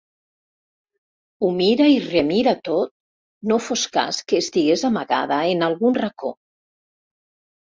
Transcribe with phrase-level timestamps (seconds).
[1.41, 2.91] Ho mira i remira tot,
[3.51, 6.33] no fos cas que estigués amagada en algun racó.